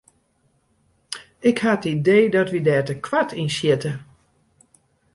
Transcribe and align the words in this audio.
Ik 1.49 1.57
ha 1.63 1.71
it 1.77 1.83
idee 1.95 2.25
dat 2.35 2.51
wy 2.51 2.59
dêr 2.67 2.85
te 2.87 2.95
koart 3.05 3.31
yn 3.41 3.51
sjitte. 3.55 3.91